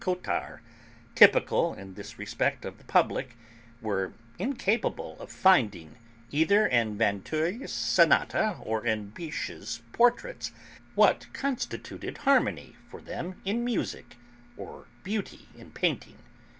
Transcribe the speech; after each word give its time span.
Cottard, 0.03 0.61
typical, 1.13 1.75
in 1.75 1.93
this 1.93 2.17
respect, 2.17 2.65
of 2.65 2.79
the 2.79 2.83
public, 2.85 3.37
were 3.83 4.13
incapable 4.39 5.15
of 5.19 5.31
finding, 5.31 5.95
either 6.31 6.65
in 6.65 6.97
Vinteuil's 6.97 7.71
sonata 7.71 8.57
or 8.63 8.83
in 8.83 9.11
Biche's 9.11 9.83
portraits, 9.91 10.53
what 10.95 11.31
constituted 11.33 12.17
harmony, 12.17 12.75
for 12.89 12.99
them, 12.99 13.39
in 13.45 13.63
music 13.63 14.17
or 14.57 14.87
beauty 15.03 15.47
in 15.55 15.69
painting. 15.69 16.17